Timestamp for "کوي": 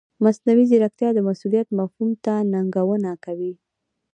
3.25-3.53